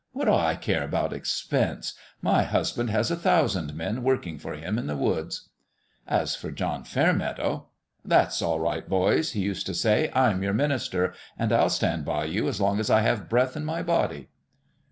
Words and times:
"What 0.13 0.25
do 0.25 0.33
I 0.33 0.55
care 0.55 0.81
about 0.81 1.13
expense? 1.13 1.93
My 2.23 2.41
husband 2.41 2.89
has 2.89 3.11
a 3.11 3.15
thousand 3.15 3.75
men 3.75 4.01
working 4.01 4.39
for 4.39 4.53
him 4.55 4.79
in 4.79 4.87
the 4.87 4.97
woods!" 4.97 5.49
As 6.19 6.35
for 6.35 6.49
John 6.49 6.83
Fairmeadow 6.85 7.67
"That's 8.03 8.41
all 8.41 8.59
right, 8.59 8.89
boys," 8.89 9.33
he 9.33 9.41
used 9.41 9.67
to 9.67 9.75
say. 9.75 10.09
"I'm 10.15 10.41
your 10.41 10.53
minister; 10.55 11.13
and 11.37 11.53
I'll 11.53 11.69
stand 11.69 12.03
by 12.03 12.25
you 12.25 12.47
as 12.47 12.59
long 12.59 12.79
as 12.79 12.89
I 12.89 13.01
have 13.01 13.29
breath 13.29 13.55
in 13.55 13.63
my 13.63 13.83
body." 13.83 14.29